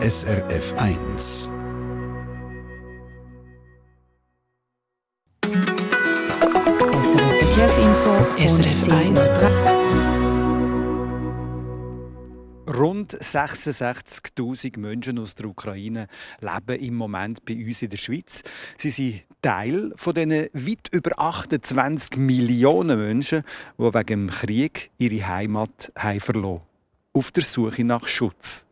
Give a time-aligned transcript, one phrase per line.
[0.00, 1.52] SRF 1.
[7.02, 9.20] SRF Verkehrsinfo SRF 1.
[12.78, 16.06] Rund 66.000 Menschen aus der Ukraine
[16.40, 18.44] leben im Moment bei uns in der Schweiz.
[18.78, 23.42] Sie sind Teil von diesen weit über 28 Millionen Menschen,
[23.76, 26.62] die wegen dem Krieg ihre Heimat haben verloren
[27.14, 28.64] auf der Suche nach Schutz.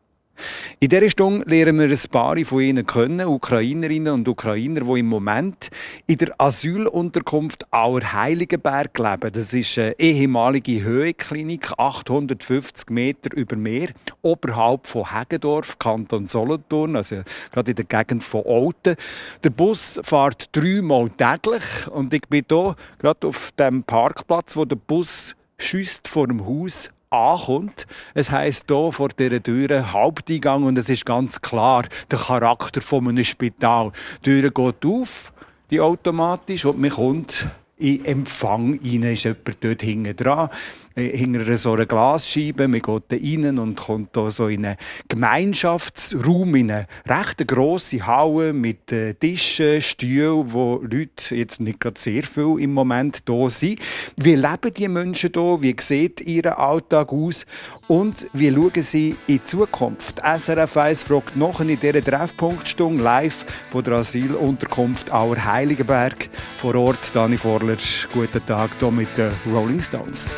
[0.81, 5.07] In dieser Stunde lernen wir ein paar von ihnen kennen, Ukrainerinnen und Ukrainer, die im
[5.07, 5.71] Moment
[6.07, 9.33] in der Asylunterkunft Auerheiligenberg leben.
[9.33, 13.89] Das ist eine ehemalige Höheklinik, 850 Meter über Meer,
[14.23, 17.23] oberhalb von Heggendorf, Kanton Solothurn, also
[17.53, 18.97] gerade in der Gegend von Olten.
[19.45, 24.77] Der Bus fährt dreimal täglich und ich bin hier gerade auf dem Parkplatz, wo der
[24.77, 27.87] Bus schießt vor dem Haus ankommt.
[28.15, 33.09] Es heißt hier vor dieser Tür Haupteingang und es ist ganz klar der Charakter von
[33.09, 33.93] einem Spital.
[34.25, 35.33] Die Tür geht auf,
[35.71, 37.47] die automatisch, und man kommt
[37.79, 40.51] in Empfang rein, ist jemand dort hinten dran.
[40.97, 42.69] Äh, hinter so einer Glasscheibe.
[42.69, 44.77] Man geht da rein und kommt da so in einen
[45.09, 52.01] Gemeinschaftsraum, in eine recht grosse Halle mit äh, Tischen, Stühlen, wo Leute jetzt nicht gerade
[52.01, 53.79] sehr viel im Moment da sind.
[54.17, 55.61] Wie leben die Menschen da?
[55.61, 57.45] Wie sieht ihr Alltag aus?
[57.89, 60.23] Und wie schauen sie in die Zukunft?
[60.25, 66.31] SRF 1 fragt noch in dieser Treffpunktstunde live von der Asylunterkunft Auer Heiligenberg.
[66.57, 67.37] Vor Ort Dani
[67.67, 67.79] Vorler.
[68.13, 70.37] Guten Tag hier mit den Rolling Stones.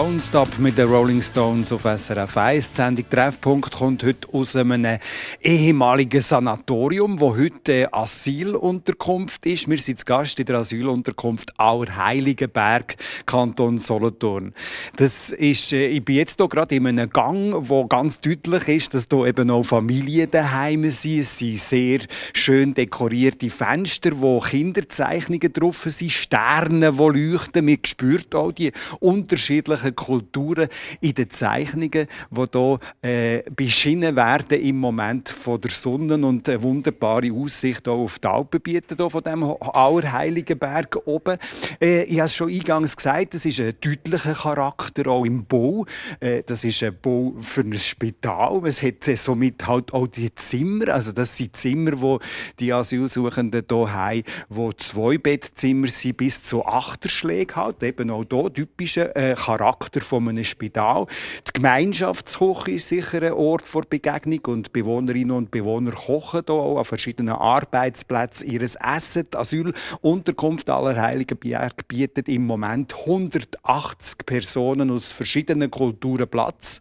[0.00, 2.70] Don't Stop mit den Rolling Stones auf SRF 1.
[2.70, 4.98] Die Sendung Treffpunkt kommt heute aus einem
[5.42, 9.68] ehemaligen Sanatorium, wo heute Asylunterkunft ist.
[9.68, 14.54] Wir sind zu Gast in der Asylunterkunft Allerheiligenberg, Kanton Solothurn.
[14.96, 18.94] Das ist, äh, ich bin jetzt hier gerade in einem Gang, wo ganz deutlich ist,
[18.94, 21.20] dass hier eben auch Familien daheim sind.
[21.20, 21.98] Es sind sehr
[22.32, 27.66] schön dekorierte Fenster, wo Kinderzeichnungen drauf sind, Sterne, die leuchten.
[27.66, 30.68] Man spürt auch die unterschiedlichen unterschiedlichen Kulturen
[31.00, 31.90] in den Zeichnungen,
[32.30, 38.04] die hier äh, beschienen werden im Moment von der Sonne und eine wunderbare Aussicht auch
[38.04, 41.38] auf die Alpen bieten, von dem Allerheiligen Berg oben.
[41.80, 45.86] Äh, ich habe es schon eingangs gesagt, es ist ein deutlicher Charakter auch im Bau.
[46.20, 48.62] Äh, das ist ein Bau für ein Spital.
[48.64, 52.20] Es hat somit halt auch die Zimmer, also das sind Zimmer, wo
[52.58, 58.52] die Asylsuchenden hier haben, wo zwei Bettzimmer sind bis zu Achterschläge halt, eben auch hier
[58.52, 61.06] typischer äh, Charakter Charakter von einem Spital.
[61.48, 66.78] Die Gemeinschaftsküche ist sicher ein Ort vor Begegnung und Bewohnerinnen und Bewohner kochen hier auch
[66.78, 69.26] an verschiedenen Arbeitsplätzen ihr Essen.
[69.32, 76.80] Die Asylunterkunft Allerheiligenberg bietet im Moment 180 Personen aus verschiedenen Kulturen Platz.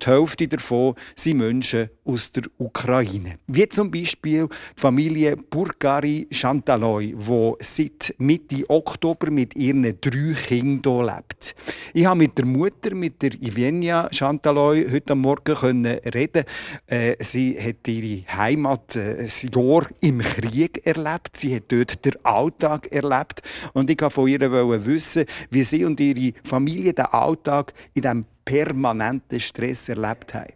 [0.00, 3.38] Die Hälfte davon sind Menschen aus der Ukraine.
[3.48, 11.06] Wie zum Beispiel die Familie Burgari Chantaloy, die seit Mitte Oktober mit ihren drei Kindern
[11.06, 11.56] lebt.
[11.94, 16.44] Ich habe mit der Mutter, mit der Ivenia Chantaloy, heute Morgen können reden.
[16.86, 21.36] Äh, sie hat ihre Heimat äh, Jahr im Krieg erlebt.
[21.36, 23.42] Sie hat dort den Alltag erlebt.
[23.72, 28.26] Und ich wollte von ihr wissen, wie sie und ihre Familie den Alltag in diesem
[28.47, 30.53] перманентный стресс erlebt haben?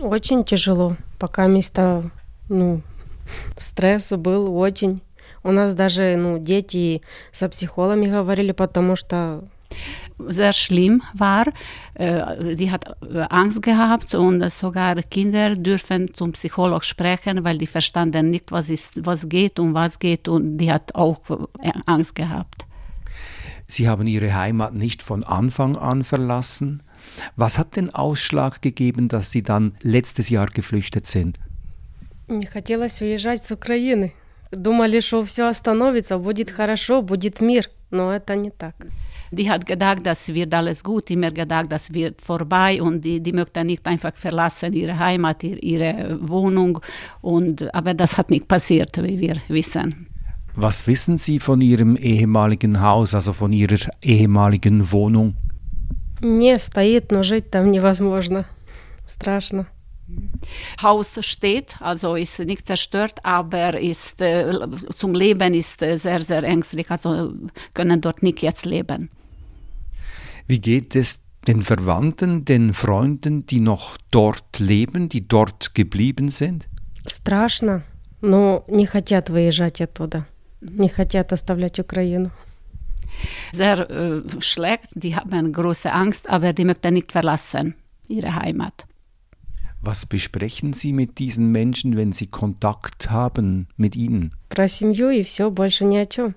[0.00, 0.96] Очень тяжело.
[1.18, 2.10] Пока место,
[2.48, 2.82] ну,
[3.56, 5.00] стресс был очень.
[5.42, 9.44] У нас даже, ну, дети со психологами говорили, потому что
[10.18, 11.46] sehr schlimm war.
[11.98, 12.96] Die hat
[13.30, 19.04] Angst gehabt und sogar Kinder dürfen zum Psycholog sprechen, weil die verstanden nicht, was ist,
[19.04, 21.20] was geht und was geht und die hat auch
[21.86, 22.64] Angst gehabt.
[23.68, 26.82] Sie haben Ihre Heimat nicht von Anfang an verlassen.
[27.36, 31.38] Was hat den Ausschlag gegeben, dass Sie dann letztes Jahr geflüchtet sind?
[32.26, 34.12] Не хотелось уезжать с Украины.
[34.50, 37.68] Думали, что все остановится, будет хорошо, будет мир.
[37.90, 38.74] Но это не так.
[39.30, 43.32] Die hat gedacht, das wird alles gut, immer gedacht, das wird vorbei und die, die
[43.32, 46.78] möchte nicht einfach verlassen ihre Heimat, ihre Wohnung.
[47.20, 50.06] Und, aber das hat nicht passiert, wie wir wissen.
[50.58, 55.36] Was wissen Sie von Ihrem ehemaligen Haus, also von Ihrer ehemaligen Wohnung?
[56.20, 58.46] Не, стоит, но жить там невозможно.
[59.04, 59.66] Страшно.
[60.82, 64.52] Haus steht, also ist nicht zerstört, aber ist, äh,
[64.94, 67.32] zum Leben ist äh, sehr, sehr ängstlich, also
[67.72, 69.10] können dort nicht jetzt leben.
[70.46, 76.66] Wie geht es den Verwandten, den Freunden, die noch dort leben, die dort geblieben sind?
[77.06, 77.82] Страшно,
[78.22, 80.26] но не хотят выезжать оттуда,
[80.60, 82.30] не хотят оставлять Украину.
[83.52, 87.74] Sehr äh, schlecht, die haben große Angst, aber die möchten nicht verlassen,
[88.08, 88.86] ihre Heimat.
[89.80, 94.32] Was besprechen Sie mit diesen Menschen, wenn Sie Kontakt haben mit ihnen?
[94.48, 96.34] Про семью и все, больше ни о чем.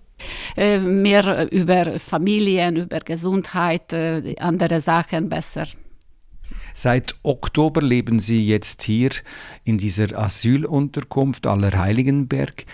[0.57, 5.65] Äh, mehr über Familien, über Gesundheit, äh, andere Sachen besser.
[6.73, 9.11] Seit Oktober leben Sie jetzt hier
[9.63, 12.65] in dieser Asylunterkunft Allerheiligenberg.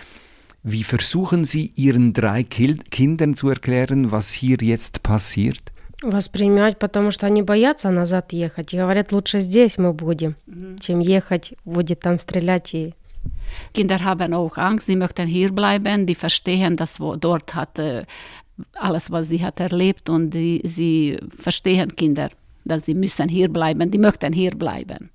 [0.64, 5.72] Wie versuchen Sie Ihren drei Kindern zu erklären, was hier jetzt passiert?
[6.02, 8.74] Воспринимать, потому что они боятся назад ехать.
[8.74, 10.80] И говорят, лучше здесь мы будем, mhm.
[10.80, 12.94] чем ехать, будет там стрелять и
[13.74, 18.06] Kinder haben auch Angst, sie möchten hier bleiben, die verstehen, dass wo dort hat äh,
[18.74, 22.30] alles, was sie hat erlebt und die, sie verstehen Kinder,
[22.66, 25.10] dass sie müssen hier bleiben, die möchten hier bleiben.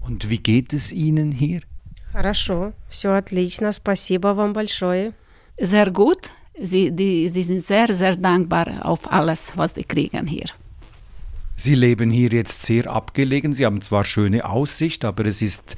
[0.00, 1.60] Und wie geht es ihnen hier?
[2.16, 5.12] Хорошо, все отлично, спасибо вам большое.
[5.60, 10.46] Sehr gut, sie, die, sie sind sehr, sehr dankbar auf alles, was sie kriegen hier.
[11.56, 13.52] Sie leben hier jetzt sehr abgelegen.
[13.52, 15.76] Sie haben zwar schöne Aussicht, aber es ist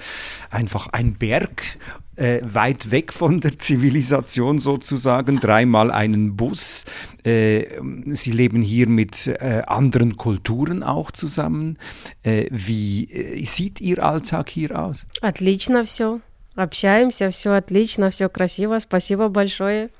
[0.50, 1.78] einfach ein Berg
[2.16, 5.40] äh, weit weg von der Zivilisation sozusagen.
[5.40, 6.84] Dreimal einen Bus.
[7.24, 7.66] Äh,
[8.12, 11.78] Sie leben hier mit äh, anderen Kulturen auch zusammen.
[12.22, 15.06] Äh, wie äh, sieht Ihr Alltag hier aus?
[15.20, 16.20] Отлично все.
[16.58, 18.78] Общаемся, все отлично, все красиво.
[18.78, 19.90] Спасибо большое.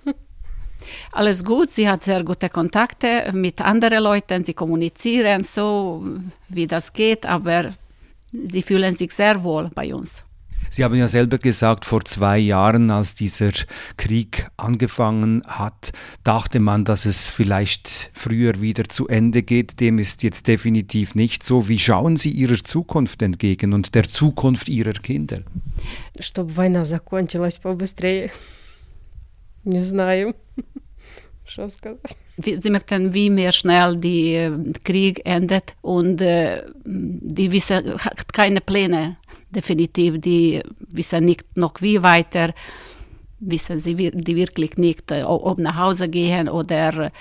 [1.13, 6.05] Alles gut, sie hat sehr gute Kontakte mit anderen Leuten, sie kommunizieren so,
[6.49, 7.75] wie das geht, aber
[8.33, 10.25] sie fühlen sich sehr wohl bei uns.
[10.71, 13.53] Sie haben ja selber gesagt, vor zwei Jahren, als dieser
[13.97, 15.93] Krieg angefangen hat,
[16.25, 19.79] dachte man, dass es vielleicht früher wieder zu Ende geht.
[19.79, 21.69] Dem ist jetzt definitiv nicht so.
[21.69, 25.43] Wie schauen Sie Ihrer Zukunft entgegen und der Zukunft Ihrer Kinder?
[26.19, 28.33] Чтобы война закончилась побыстрее.
[29.65, 30.35] Не знаю.
[31.50, 32.16] schon gesagt.
[32.38, 38.62] Sie merken, wie mehr schnell der äh, Krieg endet und äh, die wissen hat keine
[38.62, 39.18] Pläne,
[39.50, 40.22] definitiv.
[40.22, 42.54] Die wissen nicht noch wie weiter,
[43.40, 47.12] wissen sie die wirklich nicht, äh, ob nach Hause gehen oder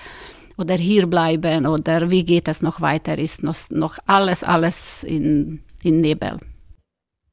[0.59, 5.61] oder hier bleiben oder wie geht es noch weiter, ist noch, noch alles, alles in,
[5.83, 6.37] in Nebel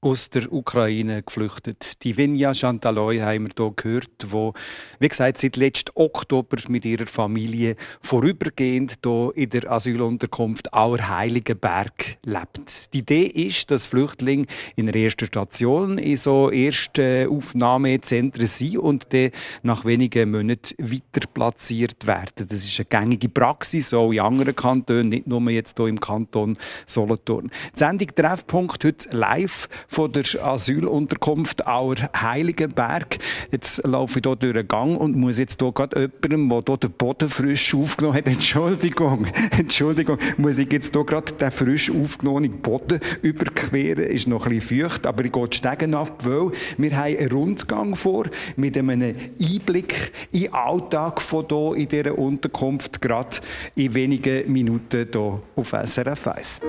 [0.06, 2.04] aus der Ukraine geflüchtet.
[2.04, 4.54] Die Vinja Chantaloy haben wir hier gehört, wo,
[5.00, 12.94] wie gesagt, seit letztem Oktober mit ihrer Familie vorübergehend hier in der Asylunterkunft Auerheiligenberg lebt.
[12.94, 14.46] Die Idee ist, dass Flüchtlinge
[14.76, 19.32] in der ersten Station in so ersten Aufnahmezentren sind und dann
[19.64, 22.46] nach wenigen Monaten weiter platziert werden.
[22.48, 26.56] Das ist eine gängige Praxis, auch in anderen Kantonen, nicht nur jetzt hier im Kanton
[26.86, 27.50] Solothurn.
[27.74, 33.16] Die Sendung Treffpunkt heute live von der Asylunterkunft Auer Heiligenberg.
[33.50, 36.76] Jetzt laufe ich hier durch den Gang und muss jetzt hier gerade jemandem, der hier
[36.76, 39.26] den Boden frisch aufgenommen hat, Entschuldigung,
[39.56, 44.04] Entschuldigung, muss ich jetzt hier gerade den frisch aufgenommenen Boden überqueren.
[44.04, 47.32] Ist noch ein bisschen feucht, aber ich gehe die Stegen ab, weil wir haben einen
[47.32, 48.26] Rundgang vor
[48.56, 53.38] mit einem Einblick in den Alltag von hier in dieser Unterkunft, gerade
[53.74, 56.60] in wenigen Minuten hier auf SRF 1.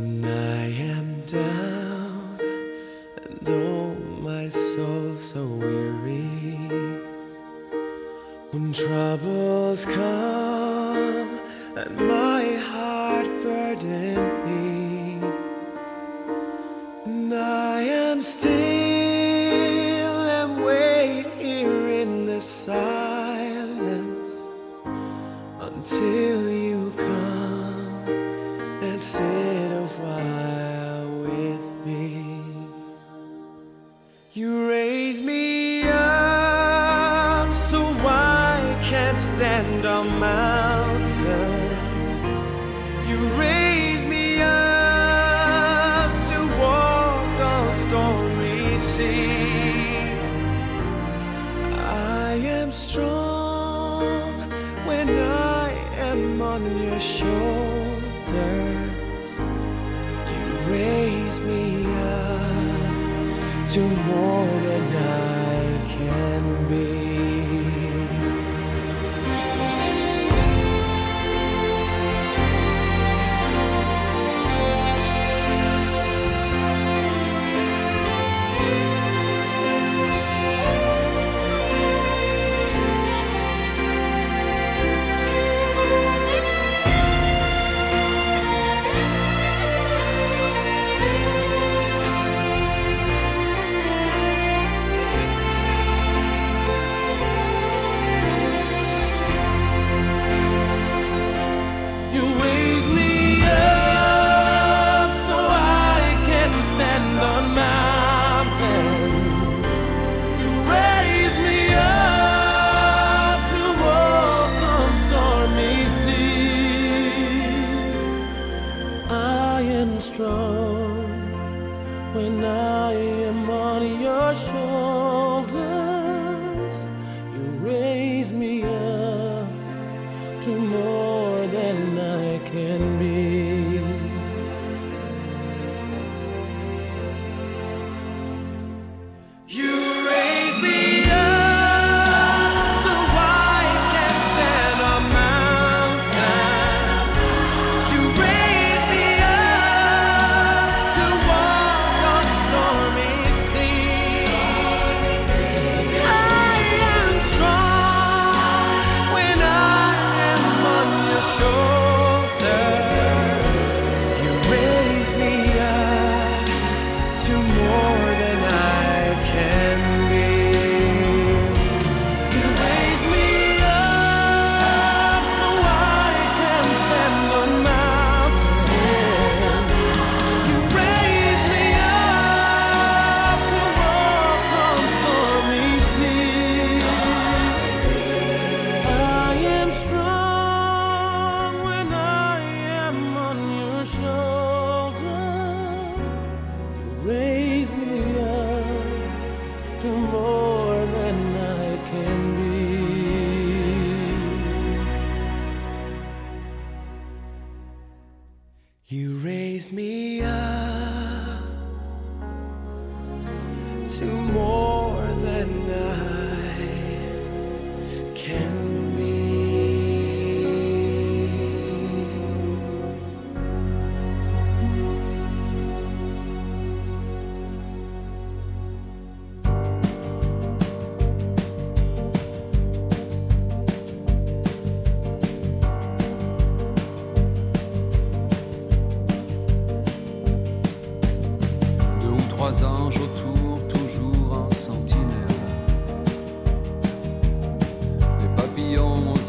[0.00, 0.64] When I
[0.96, 2.40] am down
[3.22, 6.56] and oh my soul so weary
[8.50, 11.38] When troubles come
[11.76, 14.16] and my heart burden
[14.46, 15.20] me
[17.04, 18.50] And I am still
[20.38, 24.48] and wait here in the silence
[25.60, 28.08] until you come
[28.82, 29.49] and sit
[34.32, 41.18] You raise me up so I can't stand on mountains.
[43.08, 49.08] You raise me up to walk on stormy seas.
[51.74, 54.32] I am strong
[54.86, 58.30] when I am on your shoulders.
[60.30, 61.89] You raise me
[63.70, 65.29] to more than I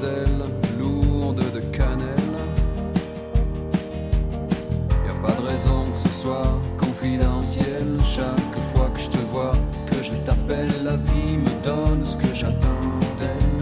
[0.03, 0.45] ailes
[0.79, 2.37] lourdes de cannelle.
[5.05, 7.99] Y a pas de raison que ce soit confidentiel.
[8.03, 9.53] Chaque fois que je te vois,
[9.85, 12.87] que je t'appelle, la vie me donne ce que j'attends
[13.19, 13.61] d'elle.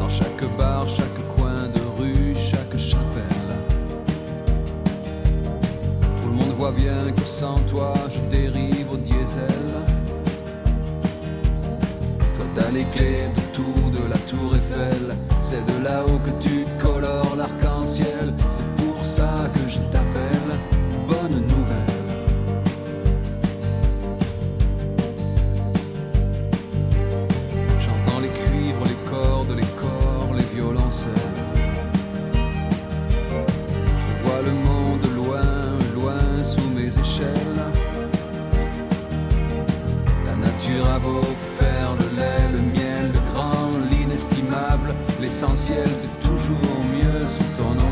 [0.00, 3.50] Dans chaque bar, chaque coin de rue, chaque chapelle.
[6.20, 7.92] Tout le monde voit bien que sans toi,
[12.98, 15.16] clés de tout, de la tour Eiffel.
[15.40, 16.57] C'est de là-haut que tu
[45.28, 46.56] L'essentiel, c'est toujours
[46.90, 47.87] mieux sous ton ombrelle.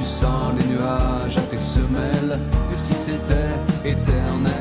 [0.00, 2.38] Tu sens les nuages à tes semelles
[2.70, 3.34] Et si c'était
[3.84, 4.52] éternel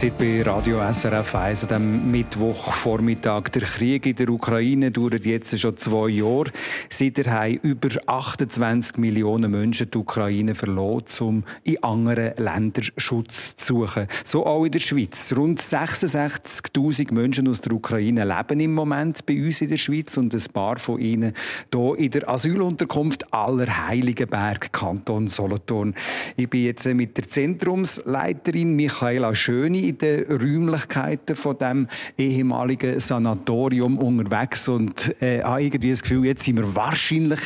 [0.00, 3.50] seid bei Radio SRF 1 am Mittwochvormittag.
[3.50, 6.52] Der Krieg in der Ukraine dauert jetzt schon zwei Jahre.
[6.88, 13.84] Seither haben über 28 Millionen Menschen die Ukraine verloren, um in anderen Ländern Schutz zu
[13.84, 14.06] suchen.
[14.24, 15.34] So auch in der Schweiz.
[15.36, 20.32] Rund 66.000 Menschen aus der Ukraine leben im Moment bei uns in der Schweiz und
[20.32, 21.34] ein paar von ihnen
[21.74, 25.94] hier in der Asylunterkunft Allerheiligenberg, Kanton Solothurn.
[26.36, 31.88] Ich bin jetzt mit der Zentrumsleiterin Michaela Schön bin ich in den Räumlichkeiten von dem
[32.16, 37.40] ehemaligen Sanatorium unterwegs und äh, habe irgendwie das Gefühl, jetzt sind wir wahrscheinlich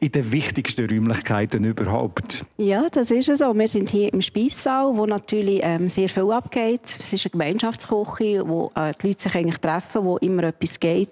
[0.00, 2.44] in den wichtigsten Räumlichkeiten überhaupt.
[2.56, 3.56] Ja, das ist es so.
[3.56, 6.80] Wir sind hier im Speissaal, wo natürlich ähm, sehr viel abgeht.
[6.84, 11.10] Es ist eine Gemeinschaftsküche, wo äh, die Leute sich eigentlich treffen, wo immer etwas geht,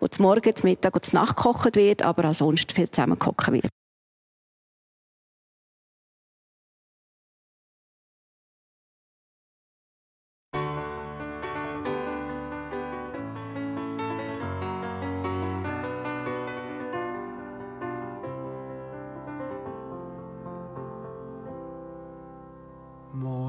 [0.00, 3.52] wo zum Morgen, zum Mittag und zum Nacht gekocht wird, aber ansonsten viel zusammen gekocht
[3.52, 3.68] wird.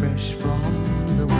[0.00, 0.62] fresh from
[1.18, 1.39] the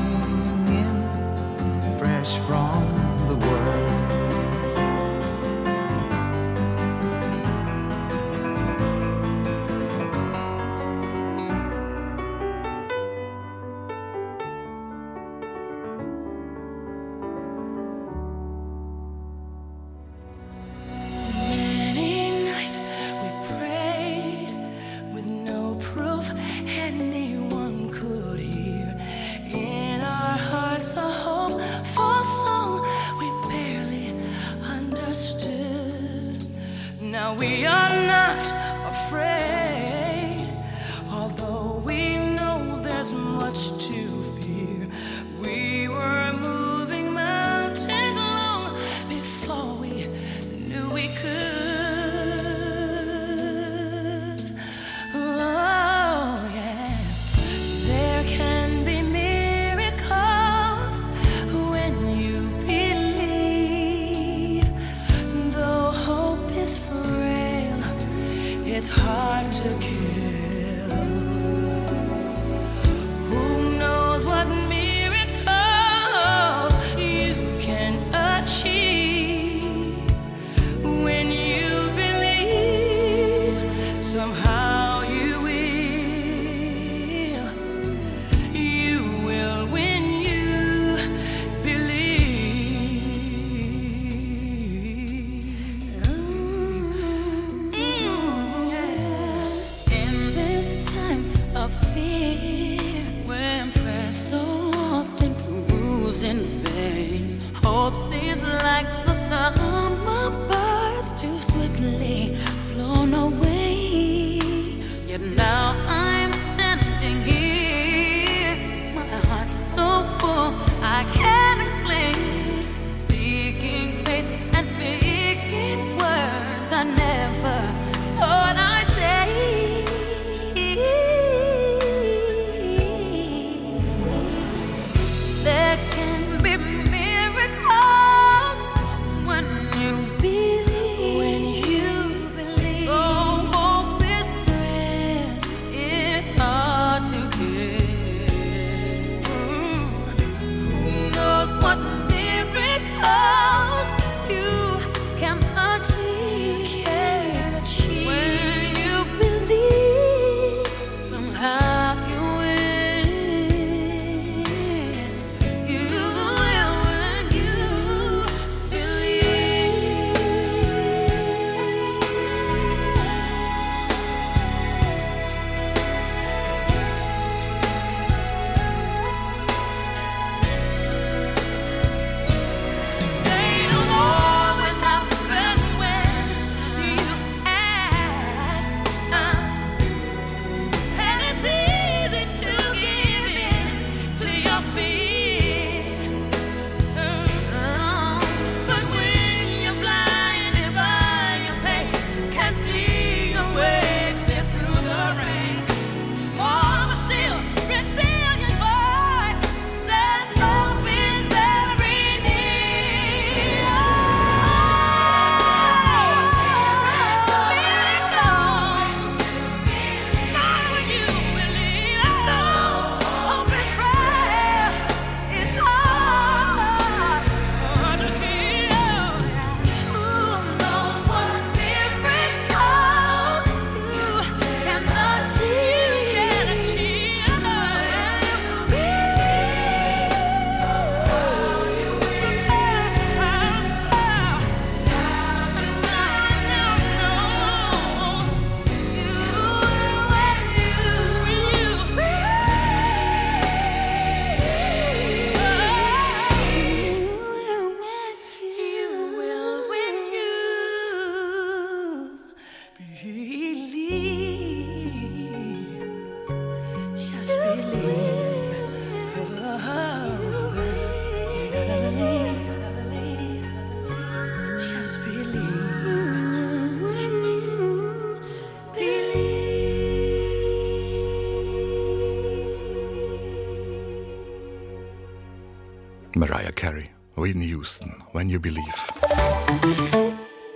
[287.15, 288.73] Whitney Houston, When You Believe.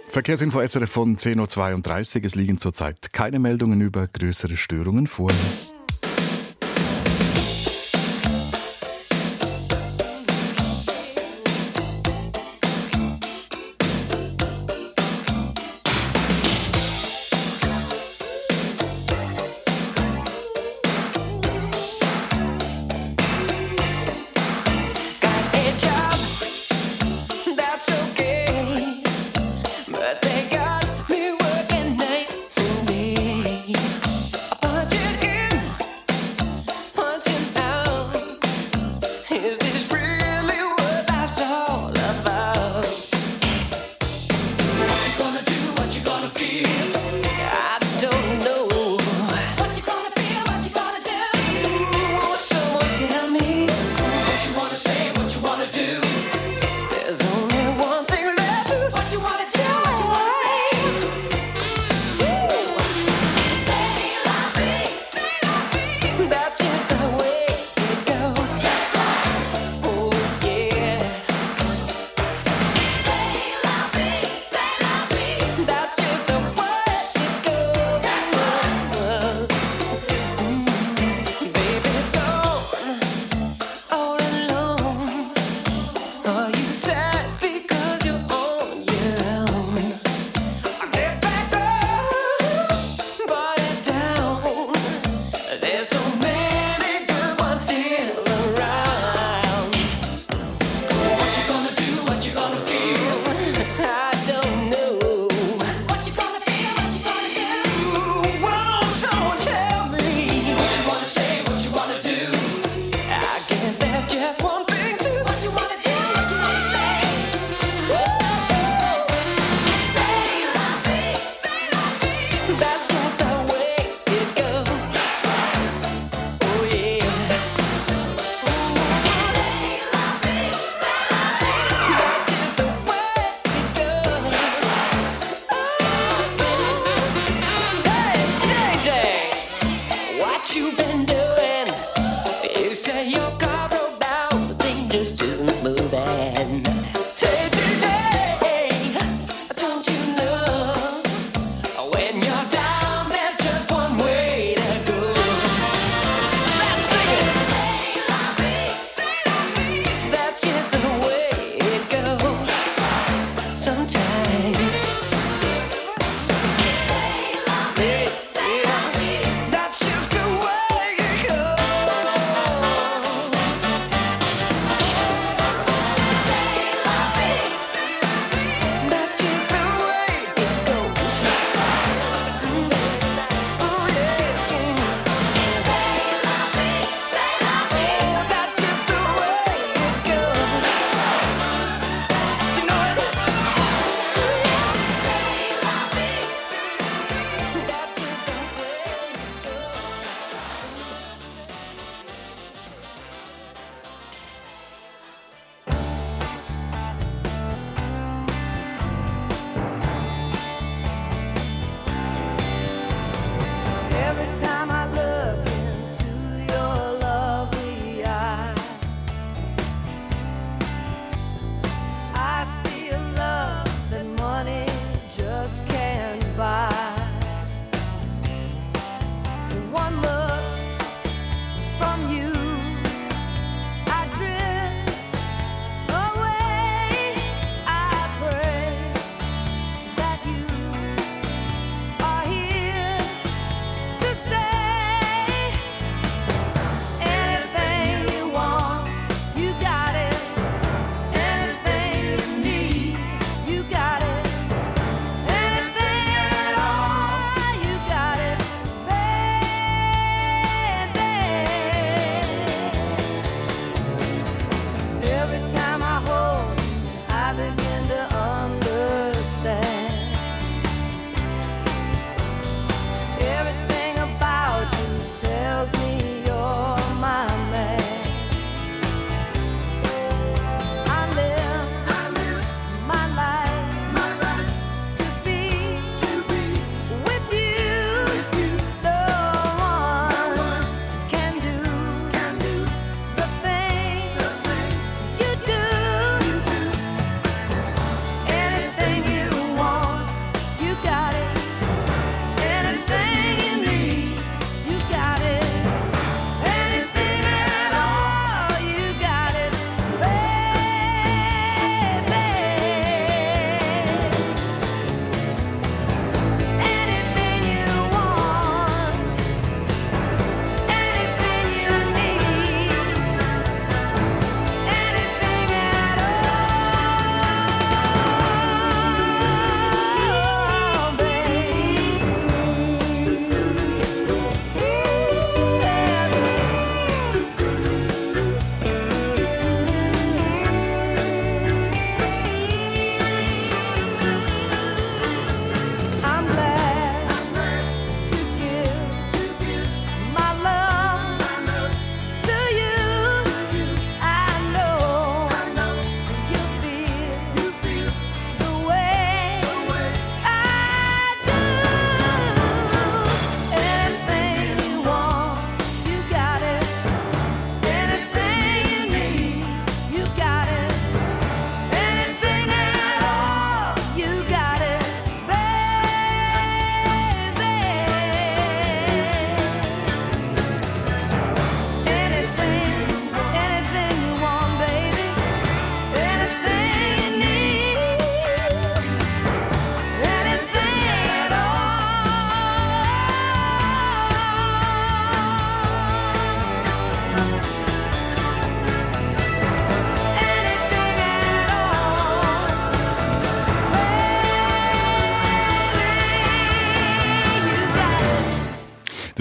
[0.10, 2.24] Verkehrsinfo SRF von 10.32 Uhr.
[2.24, 5.32] Es liegen zurzeit keine Meldungen über größere Störungen vor.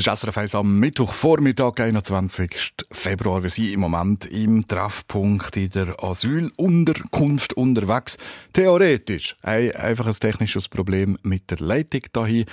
[0.04, 2.74] Das ist SRF 1 am Mittwochvormittag, 21.
[2.92, 3.42] Februar.
[3.42, 8.18] Wir sind im Moment im Treffpunkt in der Asylunterkunft unterwegs.
[8.52, 12.44] Theoretisch ein einfaches technisches Problem mit der Leitung dahin.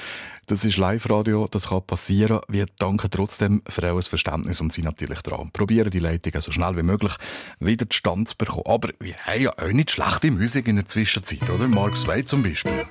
[0.45, 2.39] Das ist Live-Radio, das kann passieren.
[2.47, 5.49] Wir danken trotzdem für euer Verständnis und sind natürlich dran.
[5.51, 7.15] Probieren die Leitung so schnell wie möglich
[7.59, 8.63] wieder zustande zu bekommen.
[8.65, 11.67] Aber wir haben ja auch nicht schlechte Musik in der Zwischenzeit, oder?
[11.67, 12.85] Mark Sway zum Beispiel.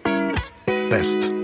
[0.91, 1.40] Best.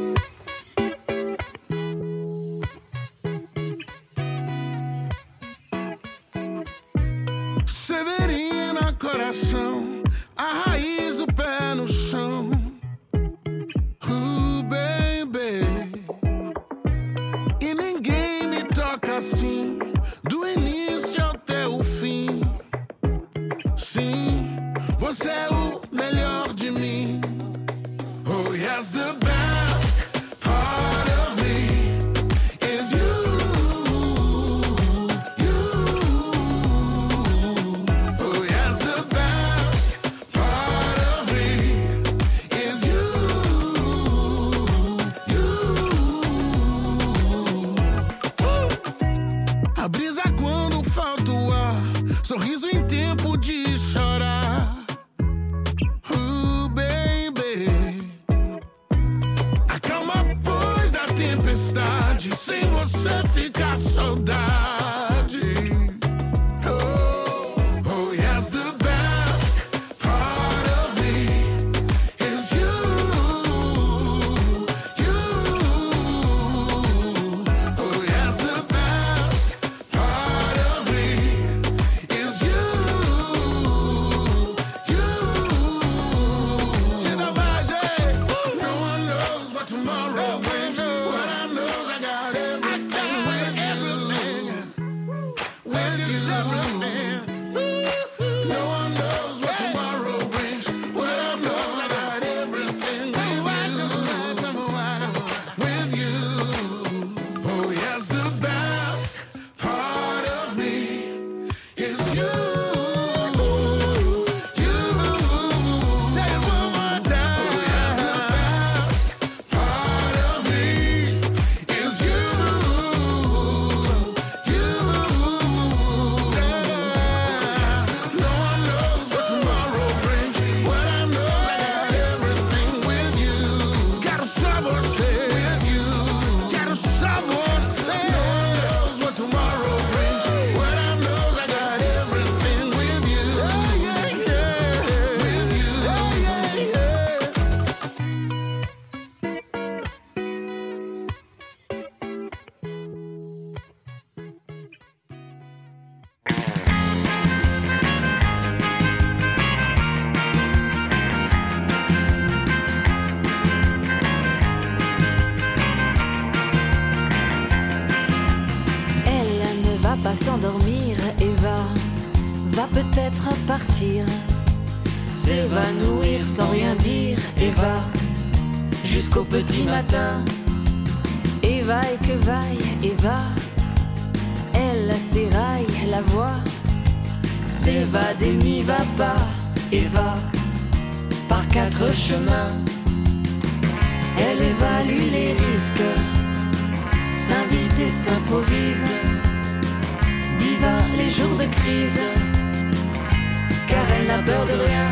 [203.68, 204.86] Car elle n'a peur de rien,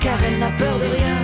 [0.00, 1.16] car elle n'a peur de rien.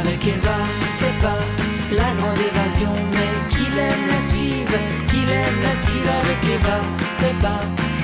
[0.00, 0.58] Avec Eva,
[0.98, 1.42] c'est pas
[1.90, 4.78] la grande évasion, mais qu'il aime la suivre,
[5.10, 6.10] qu'il aime la suivre.
[6.22, 6.78] Avec Eva,
[7.18, 7.62] c'est pas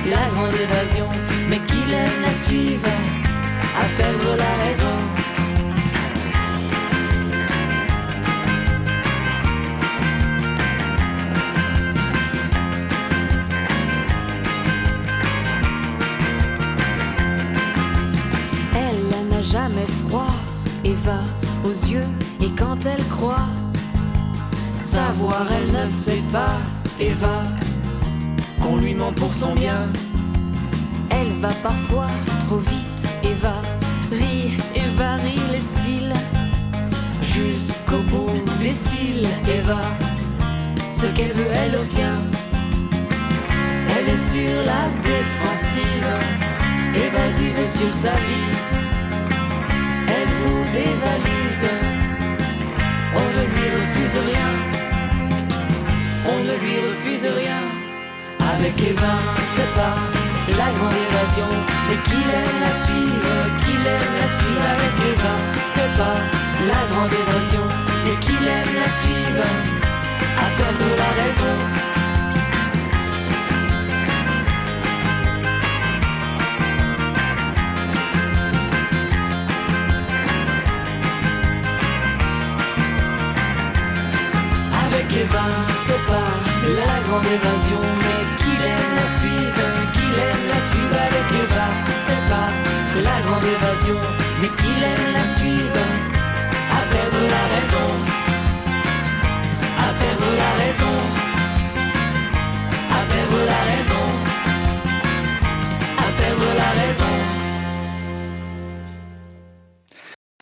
[0.09, 1.07] la grande évasion,
[1.49, 2.89] mais qu'il aime la suivre,
[3.81, 5.04] à perdre la raison.
[25.51, 26.59] Elle ne sait pas,
[26.99, 27.43] Eva,
[28.61, 29.87] qu'on lui ment pour son bien.
[31.09, 32.07] Elle va parfois
[32.41, 33.61] trop vite, Eva,
[34.11, 36.13] rit et varie les styles,
[37.21, 39.81] jusqu'au bout des cils, Eva,
[40.91, 42.19] ce qu'elle veut, elle obtient.
[43.97, 46.11] Elle est sur la défensive,
[46.95, 48.51] évasive sur sa vie.
[50.07, 51.69] Elle vous dévalise,
[53.15, 54.74] on ne lui refuse rien
[56.27, 57.61] on ne lui refuse rien.
[58.53, 59.15] Avec Eva,
[59.55, 59.95] c'est pas
[60.59, 61.51] la grande évasion,
[61.87, 64.65] mais qu'il aime la suivre, qu'il aime la suivre.
[64.75, 65.35] Avec Eva,
[65.73, 66.17] c'est pas
[66.71, 67.65] la grande évasion,
[68.05, 69.47] mais qu'il aime la suivre,
[70.43, 71.94] à perdre la raison.
[85.85, 86.31] C'est pas
[86.79, 90.95] la grande évasion, mais qu'il aime la suivre, qu'il aime la suivre.
[91.09, 91.67] Avec Eva,
[92.05, 92.49] c'est pas
[93.07, 93.99] la grande évasion,
[94.41, 95.04] mais qu'il aime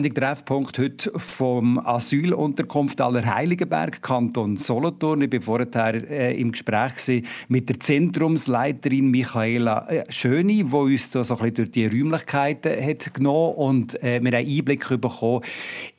[0.03, 5.21] Der Treffpunkt heute vom Asylunterkunft Allerheiligenberg, Kanton Solothurn.
[5.21, 11.23] Ich war vorher äh, im Gespräch mit der Zentrumsleiterin Michaela äh, Schöni, die uns da
[11.23, 15.41] so ein bisschen durch die Räumlichkeiten hat genommen und äh, wir haben Einblick bekommen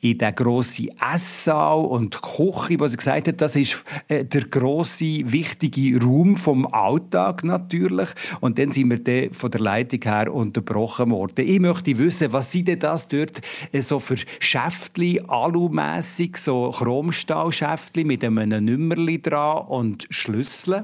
[0.01, 5.31] in den grossen Esssaal und Küche, wo sie gesagt hat, das ist äh, der grosse,
[5.31, 8.09] wichtige Raum vom Alltag natürlich.
[8.39, 11.47] Und dann sind wir dann von der Leitung her unterbrochen worden.
[11.47, 13.41] Ich möchte wissen, was sind denn das dort
[13.71, 20.83] äh, so für Schäftli, alumässig, so Chromstahlschäftli mit einem Nummerli dran und Schlüsseln?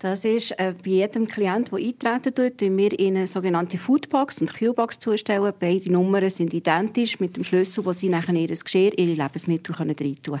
[0.00, 4.52] Das ist äh, bei jedem Klient, der eintreten tut, tun wir ihnen sogenannte Foodbox und
[4.52, 5.52] Kühlbox zustellen.
[5.60, 10.16] Beide Nummern sind identisch mit dem Schlüssel, wo sie nachher ihr Geschirr, ihre Lebensmittel reintun
[10.24, 10.40] können.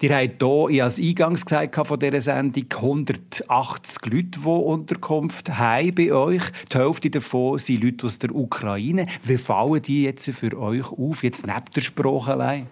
[0.00, 5.94] Ihr habt hier, ich habe eingangs gesagt von dieser Sendung, 180 Leute, die Unterkunft haben
[5.94, 6.42] bei euch.
[6.72, 9.06] Die Hälfte davon sind Leute aus der Ukraine.
[9.22, 12.66] Wie fallen die jetzt für euch auf, jetzt neben der Sprache allein?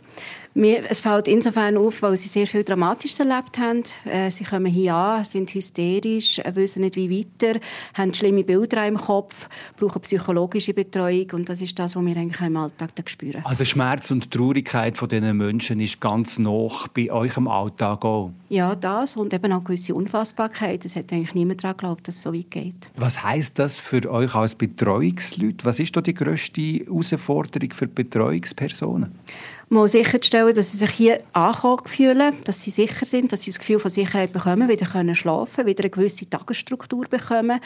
[0.54, 3.84] Mir, es fällt insofern auf, weil sie sehr viel Dramatisches erlebt haben.
[4.04, 7.58] Äh, sie kommen hier an, sind hysterisch, äh, wissen nicht, wie weiter,
[7.94, 9.48] haben schlimme Bilder im Kopf,
[9.78, 13.40] brauchen psychologische Betreuung und das ist das, was wir eigentlich im Alltag spüren.
[13.44, 18.30] Also Schmerz und Traurigkeit von diesen Menschen ist ganz noch bei euch im Alltag auch.
[18.50, 20.84] Ja, das und eben auch gewisse Unfassbarkeit.
[20.84, 22.74] Es hat eigentlich niemand daran geglaubt, dass es so weit geht.
[22.96, 25.64] Was heißt das für euch als Betreuungsleute?
[25.64, 29.12] Was ist da die grösste Herausforderung für Betreuungspersonen?
[29.72, 33.58] Mal sicherzustellen, dass sie sich hier angekommen fühlen, dass sie sicher sind, dass sie das
[33.58, 37.58] Gefühl von Sicherheit bekommen, wieder können schlafen, wieder eine gewisse Tagesstruktur bekommen,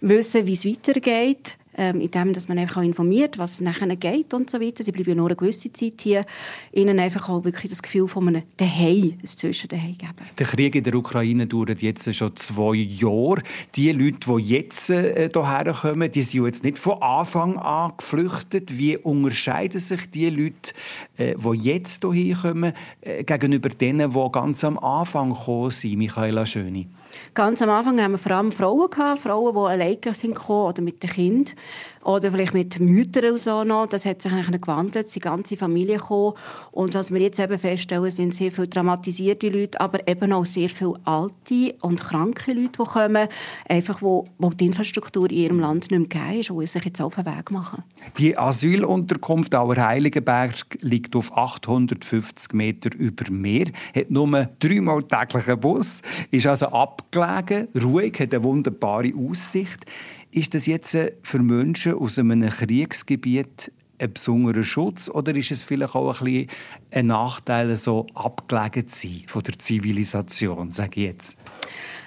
[0.00, 4.50] wissen, wie es weitergeht, ähm, indem dass man einfach auch informiert, was nachher geht und
[4.50, 4.82] so weiter.
[4.82, 6.24] Sie bleiben nur eine gewisse Zeit hier.
[6.72, 10.12] Ihnen einfach auch wirklich das Gefühl von einem Daheim, ein Zwischendaheim geben.
[10.38, 13.42] Der Krieg in der Ukraine dauert jetzt schon zwei Jahre.
[13.76, 18.76] Die Leute, die jetzt äh, hierher kommen, die sind jetzt nicht von Anfang an geflüchtet.
[18.76, 20.72] Wie unterscheiden sich die Leute,
[21.16, 26.46] äh, die jetzt hierher kommen, äh, gegenüber denen, die ganz am Anfang gekommen sind, Michaela
[26.46, 26.88] Schöni?
[27.34, 30.82] Ganz am Anfang haben wir vor allem Frauen gehabt, Frauen, die alleine sind gekommen oder
[30.82, 31.54] mit den Kindern
[32.02, 33.86] oder vielleicht mit Müttern und so noch.
[33.86, 36.34] Das hat sich eigentlich gewandelt, die ganze Familie gekommen.
[36.72, 40.70] Und was wir jetzt eben feststellen, sind sehr viele traumatisierte Leute, aber eben auch sehr
[40.70, 43.28] viele alte und kranke Leute, die kommen,
[43.68, 47.00] einfach wo, wo die Infrastruktur in ihrem Land nicht mehr gegeben ist und sich jetzt
[47.00, 47.82] auf den Weg machen.
[48.18, 56.46] Die Asylunterkunft Auerheiligenberg liegt auf 850 Meter über Meer, hat nur dreimal täglichen Bus, ist
[56.46, 59.84] also abgelegen, ruhig, hat eine wunderbare Aussicht.
[60.30, 65.62] Ist das jetzt äh, für Menschen aus einem Kriegsgebiet ein besonderer Schutz oder ist es
[65.62, 66.48] vielleicht auch ein, bisschen
[66.90, 71.36] ein Nachteil, so abgelegen zu sein von der Zivilisation, sage ich jetzt?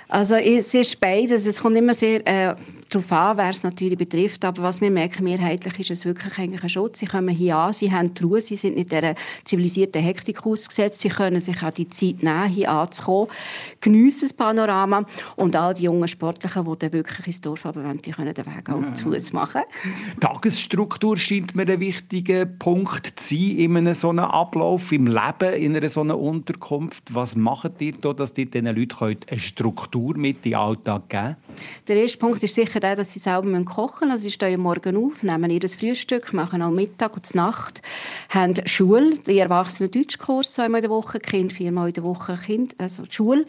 [0.07, 1.45] Also es ist beides.
[1.47, 2.55] Es kommt immer sehr äh,
[2.89, 4.43] darauf an, wer es natürlich betrifft.
[4.45, 6.99] Aber was wir merken, mehrheitlich ist es wirklich eigentlich ein Schutz.
[6.99, 9.15] Sie kommen hier an, sie haben die Ruhe, sie sind nicht dieser
[9.45, 11.01] zivilisierten Hektik ausgesetzt.
[11.01, 13.29] Sie können sich auch die Zeit nehmen, hier anzukommen,
[13.81, 15.05] geniessen das Panorama.
[15.35, 18.45] Und all die jungen Sportlichen, die dann wirklich ins Dorf aber wollen, die können den
[18.45, 19.61] Weg auch zu Fuß machen.
[20.19, 25.53] Tagesstruktur scheint mir ein wichtiger Punkt zu sein in einem so einem Ablauf, im Leben,
[25.53, 27.13] in einer so einer Unterkunft.
[27.13, 31.35] Was macht ihr da, dass ihr diesen Leuten eine Struktur mit in den Alltag geben?
[31.87, 34.11] Der erste Punkt ist sicher der, dass sie selber kochen müssen.
[34.11, 37.81] Also sie stehen morgen auf, nehmen ihr Frühstück, machen auch Mittag und Nacht,
[38.29, 42.75] haben Schule, die Erwachsenen Deutschkurs zweimal in der Woche, Kind viermal in der Woche, kind,
[42.79, 43.45] also Schule.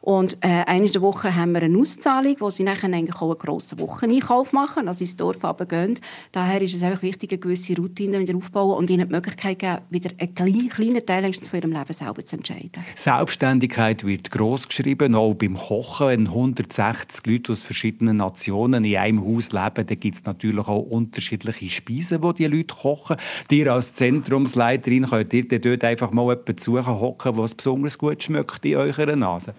[0.00, 3.30] Und äh, einmal in der Woche haben wir eine Auszahlung, wo sie nachher eigentlich auch
[3.30, 5.98] einen grossen Wocheneinkauf machen, also ins Dorf runtergehen.
[6.32, 9.78] Daher ist es einfach wichtig, eine gewisse Routine wieder aufzubauen und ihnen die Möglichkeit geben,
[9.90, 12.84] wieder einen kleinen, Teil von ihrem Leben selber zu entscheiden.
[12.94, 18.96] Selbstständigkeit wird groß geschrieben, auch beim Kochen, wenn 160 Leute aus verschiedenen Nationen Personen in
[18.96, 23.16] einem Haus leben, dann gibt es natürlich auch unterschiedliche Speisen, die die Leute kochen.
[23.50, 28.64] Ihr als Zentrumsleiterin könnt ihr dort einfach mal jemanden suchen, hocken, was besonders gut schmeckt
[28.64, 29.54] in eurer Nase.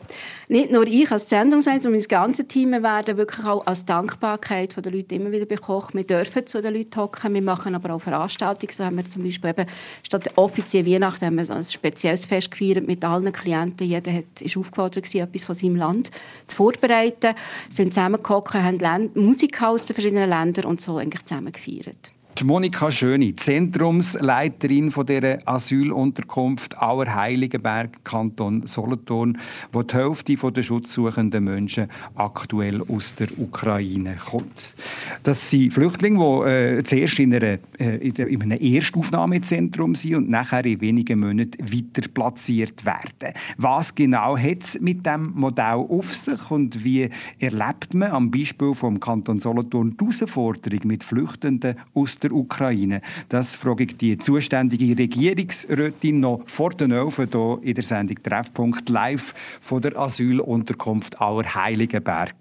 [0.48, 4.74] Nicht nur ich als Zentrumsleiter, sondern mein ganzes Team wir werden wirklich auch als Dankbarkeit
[4.74, 5.94] von den Leuten immer wieder bekocht.
[5.94, 8.74] Wir dürfen zu den Leuten hocken, wir machen aber auch Veranstaltungen.
[8.74, 9.68] So haben wir zum Beispiel eben
[10.02, 13.88] statt der offiziellen Weihnachten haben wir ein spezielles Fest gefeiert mit allen Klienten.
[13.88, 16.12] Jeder hat, ist aufgefordert gewesen, etwas von seinem Land
[16.48, 17.36] zu vorbereiten.
[17.70, 22.13] Sind zusammengehockt, haben Länd Musiker aus den verschiedenen Ländern und so eigentlich zusammen gefeiert.
[22.40, 29.38] Die Monika Schöni, Zentrumsleiterin von der Asylunterkunft Auerheiligenberg, Kanton Solothurn,
[29.72, 34.74] wo die Hälfte der schutzsuchenden Menschen aktuell aus der Ukraine kommt.
[35.22, 40.16] Das sind Flüchtlinge, die äh, zuerst in, einer, äh, in, der, in einem Erstaufnahmezentrum sind
[40.16, 43.36] und nachher in wenigen Monaten weiter platziert werden.
[43.58, 48.74] Was genau hat es mit dem Modell auf sich und wie erlebt man am Beispiel
[48.74, 53.02] vom Kanton Solothurn die Herausforderung mit Flüchtenden aus der Ukraine?
[53.30, 58.90] Das frage ich die zuständige Regierungsrätin noch vor den Elfen hier in der Sendung Treffpunkt
[58.90, 62.36] live von der Asylunterkunft Auerheiligenberg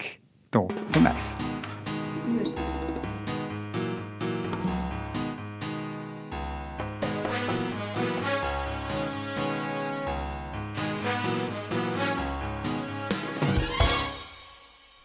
[0.53, 1.37] hier vom Eis.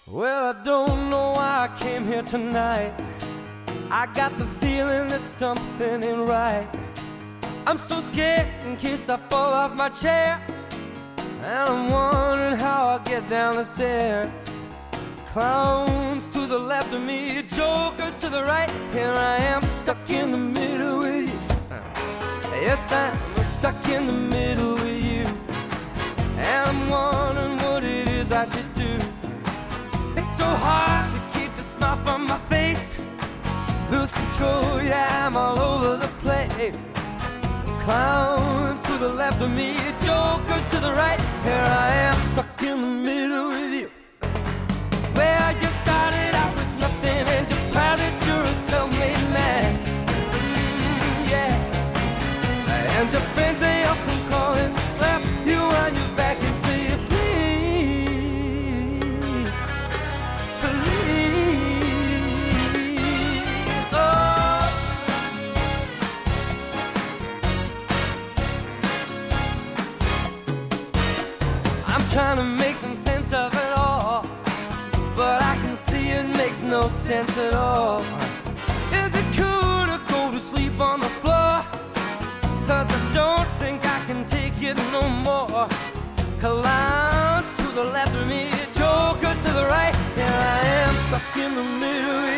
[0.09, 2.93] Well, I don't know why I came here tonight.
[3.89, 6.67] I got the feeling that something ain't right.
[7.65, 10.41] I'm so scared in case I fall off my chair.
[11.17, 14.29] And I'm wondering how I get down the stairs.
[15.27, 18.69] Clowns to the left of me, jokers to the right.
[18.91, 21.39] Here I am stuck in the middle with you.
[22.59, 25.25] Yes, I'm stuck in the middle with you.
[26.37, 28.93] And I'm wondering what it is I should do.
[30.19, 32.97] It's so hard to keep the smile from my face.
[33.89, 36.75] Lose control, yeah, I'm all over the place.
[37.83, 39.75] Clowns to the left of me,
[40.05, 41.19] jokers to the right.
[41.43, 43.89] Here I am, stuck in the middle with you.
[45.15, 49.79] Well, you started out with nothing, and you're proud that you're a self-made man.
[50.35, 52.99] Mm, yeah.
[52.99, 53.95] And your friends, they all
[72.17, 74.25] trying to make some sense of it all,
[75.15, 77.99] but I can see it makes no sense at all.
[79.01, 81.53] Is it cool to go to sleep on the floor?
[82.65, 85.67] Cause I don't think I can take it no more.
[86.39, 89.95] Clowns to the left of me, jokers to the right.
[90.15, 92.36] Here I am, stuck in the middle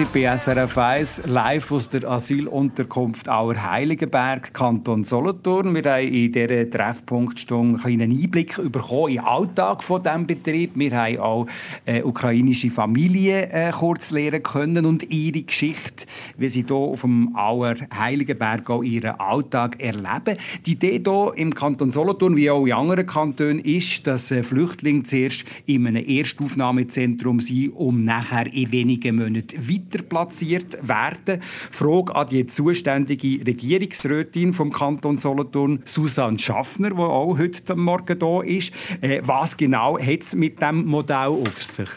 [0.00, 5.74] Seid bei SRF 1 live aus der Asylunterkunft Auerheiligenberg, Kanton Solothurn.
[5.74, 10.70] Wir haben in dieser Treffpunktstunde einen kleinen Einblick bekommen in den Alltag von diesem Betrieb.
[10.74, 11.46] Wir haben auch
[11.84, 16.06] äh, ukrainische Familien äh, kurz lernen können und ihre Geschichte,
[16.38, 20.38] wie sie hier auf dem Auerheiligenberg auch ihren Alltag erleben.
[20.64, 25.02] Die Idee hier im Kanton Solothurn, wie auch in anderen Kantonen, ist, dass äh, Flüchtlinge
[25.02, 31.42] zuerst in einem Erstaufnahmezentrum sind, um nachher in wenigen Monaten weiter platziert werden.
[31.70, 38.42] Frage an die zuständige Regierungsrätin vom Kanton Solothurn, Susanne Schaffner, die auch heute Morgen da
[38.42, 38.72] ist.
[39.00, 41.88] Äh, was genau hat es mit dem Modell auf sich?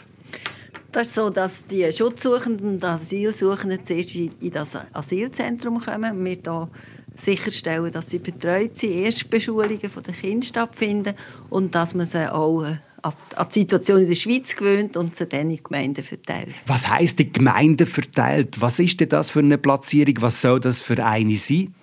[0.92, 6.24] Das ist so, dass die Schutzsuchenden und Asylsuchenden zuerst in das Asylzentrum kommen.
[6.24, 6.68] Wir hier
[7.16, 11.14] sicherstellen, dass sie betreut sind, Erstbeschulungen von den Kindern stattfinden
[11.50, 15.26] und dass man sie auch äh, an die Situation in der Schweiz gewöhnt und sie
[15.26, 16.54] dann in die Gemeinden verteilt.
[16.66, 18.60] Was heißt die Gemeinde verteilt?
[18.60, 20.14] Was ist denn das für eine Platzierung?
[20.20, 21.74] Was soll das für eine sein?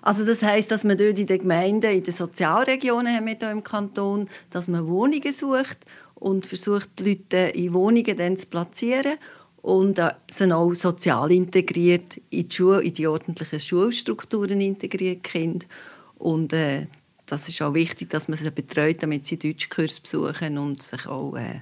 [0.00, 3.50] Also das heißt, dass man dort in den Gemeinden, in den Sozialregionen haben wir hier
[3.50, 5.78] im Kanton, dass man Wohnungen sucht
[6.16, 9.18] und versucht, die Leute in Wohnungen dann zu platzieren
[9.62, 15.66] und äh, sie auch sozial integriert in die, Schule, in die ordentlichen Schulstrukturen integriert, Kinder.
[16.18, 16.86] Und äh,
[17.32, 21.34] das ist auch wichtig, dass man sie betreut, damit sie Deutschkurs besuchen und sich auch
[21.34, 21.60] äh,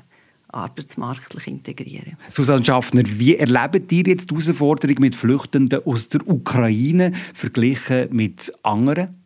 [0.48, 2.16] arbeitsmarktlich integrieren.
[2.28, 8.52] Susanne Schaffner, wie erlebt ihr jetzt die Herausforderung mit Flüchtenden aus der Ukraine verglichen mit
[8.64, 9.20] anderen?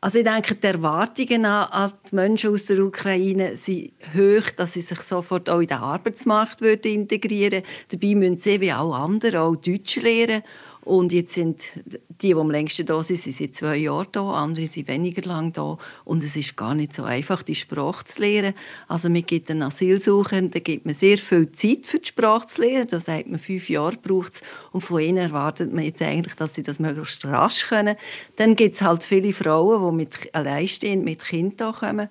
[0.00, 4.80] Also ich denke, die Erwartungen an, die Menschen aus der Ukraine sind hoch, dass sie
[4.80, 7.66] sich sofort auch in den Arbeitsmarkt integrieren würden.
[7.90, 10.42] Dabei müssen sie wie auch andere auch Deutsch lernen.
[10.88, 14.64] Und jetzt sind die, die am längsten da sind, sind seit zwei Jahren da, andere
[14.64, 15.76] sind weniger lang da.
[16.06, 18.54] Und es ist gar nicht so einfach, die Sprache zu lernen.
[18.88, 22.88] Also man gibt den Asylsuchenden gibt man sehr viel Zeit für die Sprache zu lernen.
[22.88, 24.40] Da sagt man, fünf Jahre braucht es.
[24.72, 27.96] Und von ihnen erwartet man jetzt eigentlich, dass sie das möglichst rasch können.
[28.36, 32.08] Dann gibt es halt viele Frauen, die mit alleinstehend mit Kindern kommen.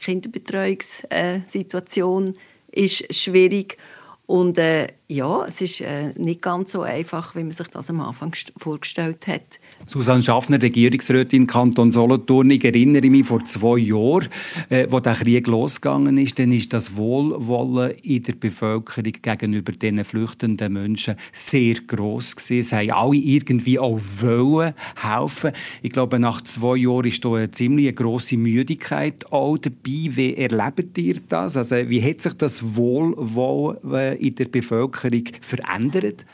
[0.00, 2.36] Kinderbetreuungssituation
[2.70, 3.78] ist schwierig.
[4.26, 8.00] Und äh, ja, es ist äh, nicht ganz so einfach, wie man sich das am
[8.00, 9.60] Anfang gest- vorgestellt hat.
[9.86, 12.50] Susanne Schaffner, Regierungsrätin Kanton Solothurn.
[12.50, 14.28] Ich erinnere mich vor zwei Jahren,
[14.70, 20.04] äh, wo der Krieg losgegangen ist, dann ist das Wohlwollen in der Bevölkerung gegenüber diesen
[20.04, 22.58] flüchtenden Menschen sehr groß gewesen.
[22.60, 25.52] Es haben alle irgendwie auch wollen helfen.
[25.82, 29.74] Ich glaube, nach zwei Jahren ist da eine ziemlich große Müdigkeit auch dabei.
[29.84, 31.56] Wie erlebt ihr das?
[31.56, 35.01] Also, wie hat sich das Wohlwollen äh, in der Bevölkerung
[35.40, 36.24] verändert?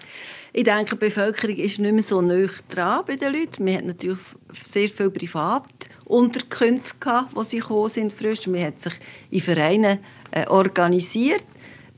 [0.52, 3.64] Ich denke, die Bevölkerung ist nicht mehr so nah dran bei den Leuten.
[3.66, 4.18] Wir hatten natürlich
[4.52, 8.46] sehr viele Privatunterkünfte, gehabt, wo sie gekommen sind frisch.
[8.46, 8.94] Man hat sich
[9.30, 9.98] in Vereinen
[10.30, 11.44] äh, organisiert.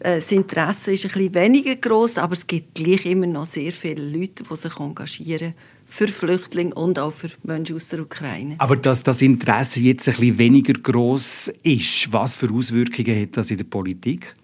[0.00, 3.72] Äh, Das Interesse ist ein bisschen weniger groß, aber es gibt gleich immer noch sehr
[3.72, 5.54] viele Leute, die sich engagieren
[5.90, 8.54] für Flüchtlinge und auch für Menschen aus der Ukraine.
[8.58, 13.50] Aber dass das Interesse jetzt ein bisschen weniger groß ist, was für Auswirkungen hat das
[13.50, 14.34] in der Politik?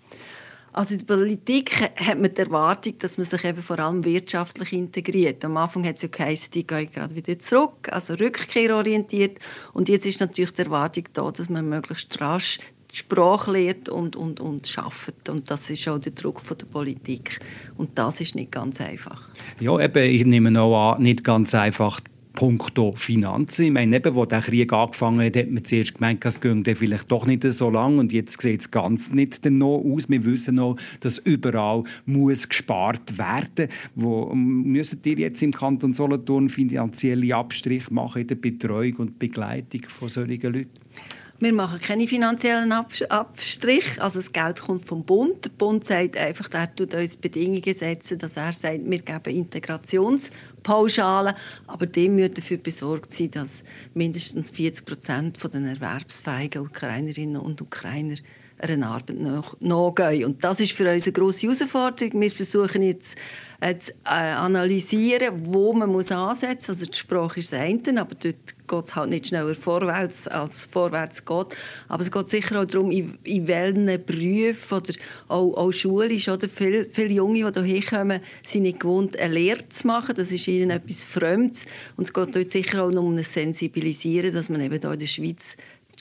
[0.77, 4.75] Also in der Politik hat man die Erwartung, dass man sich eben vor allem wirtschaftlich
[4.75, 5.43] integriert.
[5.43, 9.39] Am Anfang hat es ja geheißen, die gehen gerade wieder zurück, also rückkehrorientiert.
[9.73, 12.59] Und jetzt ist natürlich die Erwartung da, dass man möglichst rasch
[12.93, 15.31] die Sprache lernt und, und, und schafft.
[15.31, 17.41] Und das ist auch der Druck von der Politik.
[17.79, 19.31] Und das ist nicht ganz einfach.
[19.59, 22.03] Ja, eben, ich nehme auch an, nicht ganz einfach
[22.37, 23.65] punkto Finanzen.
[23.65, 27.11] Ich meine, eben, wo der Krieg angefangen hat, hat man zuerst gemeint, es ginge vielleicht
[27.11, 30.09] doch nicht so lang und jetzt sieht es ganz nicht noch aus.
[30.09, 33.69] Wir wissen noch, dass überall muss gespart werden.
[33.97, 39.83] Wo müssen ihr jetzt im Kanton Solothurn finanzielle Abstriche machen in der Betreuung und Begleitung
[39.89, 40.71] von solchen Leuten?
[41.39, 44.01] Wir machen keine finanziellen Abs- Abstrich.
[44.01, 45.45] Also das Geld kommt vom Bund.
[45.45, 51.35] Der Bund sagt einfach, er tut uns Bedingungen setzen, dass er sagt, wir geben Integrationspauschalen,
[51.67, 58.15] aber dem müssen dafür besorgt sein, dass mindestens 40 Prozent der erwerbsfähigen Ukrainerinnen und Ukrainer
[58.59, 60.25] einer Arbeit nach- nachgehen.
[60.25, 62.21] Und das ist für uns eine grosse Herausforderung.
[62.21, 63.17] Wir versuchen jetzt
[63.61, 66.81] äh, zu analysieren, wo man muss ansetzen muss.
[66.81, 68.37] Also die Sprache ist das eine, aber dort
[68.69, 71.47] geht es halt nicht schneller vorwärts, als vorwärts geht.
[71.89, 74.93] Aber es geht sicher auch darum, in, in welchen Berufen oder
[75.29, 76.29] auch, auch schulisch.
[76.29, 80.15] Oder viele, viele Junge, die hierher kommen, sind nicht gewohnt, eine Lehre zu machen.
[80.17, 81.67] Das ist ihnen etwas Fremdes.
[81.97, 85.07] Und es geht dort sicher auch um ein Sensibilisieren, dass man eben hier in der
[85.07, 85.57] Schweiz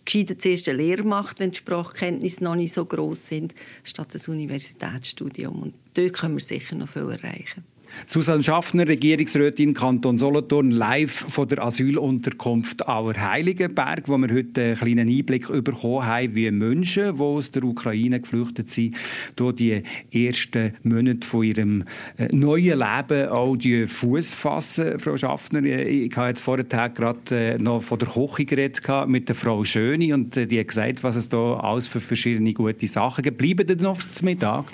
[0.06, 4.34] gescheiter zuerst eine Lehre macht, wenn die Sprachkenntnisse noch nicht so groß sind, statt ein
[4.34, 5.62] Universitätsstudium.
[5.62, 7.64] Und dort können wir sicher noch viel erreichen.
[8.08, 15.10] Susanne Schaffner, Regierungsrätin Kanton Solothurn, live von der Asylunterkunft Auerheiligenberg, wo wir heute einen kleinen
[15.10, 18.96] Einblick bekommen haben, wie Menschen, die aus der Ukraine geflüchtet sind,
[19.36, 21.84] durch die ersten Monate von ihrem
[22.18, 25.00] äh, neuen Leben auch die Fuß fassen.
[25.00, 29.30] Frau Schaffner, äh, ich habe jetzt vorher gerade äh, noch von der Küche geredet mit
[29.30, 33.24] der Frau Schöni und die hat gesagt, was es da alles für verschiedene gute Sachen
[33.24, 33.38] gibt.
[33.38, 34.66] Bleiben denn noch zum Mittag?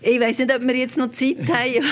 [0.00, 1.84] Ich weiß nicht, ob wir jetzt noch Zeit haben,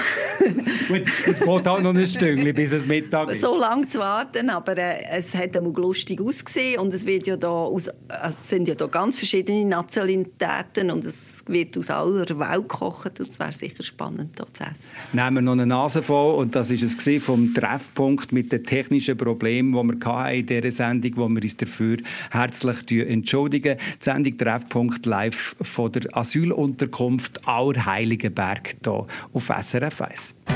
[0.89, 3.41] Gut, es geht auch noch ein Stündchen, bis es Mittag ist.
[3.41, 7.37] so lange zu warten, aber äh, es hat einmal lustig ausgesehen und es, wird ja
[7.37, 7.91] da aus,
[8.25, 13.29] es sind ja da ganz verschiedene Nationalitäten und es wird aus aller Welt gekocht und
[13.29, 14.77] es wäre sicher spannend, da zu essen.
[15.13, 19.17] Nehmen wir noch eine Nase voll und das ist es vom Treffpunkt mit den technischen
[19.17, 21.97] Problemen, die wir hatten in dieser Sendung, wo wir uns dafür
[22.31, 23.79] herzlich entschuldigen.
[23.79, 27.47] Die Sendung Treffpunkt live von der Asylunterkunft
[27.97, 30.56] Auerheiligenberg hier auf SRF 1.